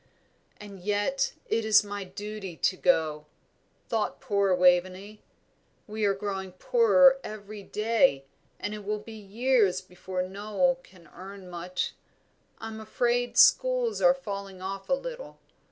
"And 0.57 0.79
yet 0.79 1.33
it 1.47 1.63
is 1.63 1.83
my 1.83 2.03
duty 2.03 2.55
to 2.57 2.75
go," 2.75 3.27
thought 3.87 4.19
poor 4.19 4.51
Waveney. 4.55 5.21
"We 5.85 6.05
are 6.05 6.15
growing 6.15 6.53
poorer 6.53 7.19
every 7.23 7.61
day, 7.61 8.25
and 8.59 8.73
it 8.73 8.83
will 8.83 8.97
be 8.97 9.11
years 9.13 9.79
before 9.79 10.23
Noel 10.23 10.79
can 10.81 11.07
earn 11.13 11.47
much. 11.51 11.93
I 12.57 12.69
am 12.69 12.79
afraid 12.79 13.35
the 13.35 13.37
schools 13.39 14.01
are 14.01 14.15
falling 14.15 14.59
off 14.59 14.89
a 14.89 14.93
little. 14.93 15.37